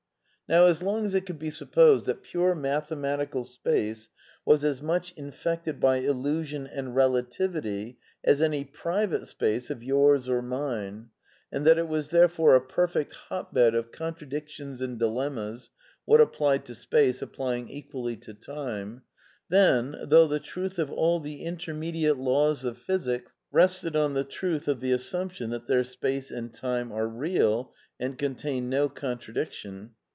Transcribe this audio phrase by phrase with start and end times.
[0.51, 4.09] Now, as long as it could be supposed that pure mathematical space
[4.43, 10.41] was as much infected by illusion and relativity as any" private" space of yours or
[10.41, 11.07] mine,
[11.53, 15.69] and that it was therefore a perfect hotbed of contradictions and dilemmas
[16.03, 19.03] (what applied to space applying equally to time);
[19.47, 24.67] then, though the truth of all the intermediate laws of physics rested on the truth
[24.67, 29.91] of the assumption that their space and time are" real" and contain no contradiction.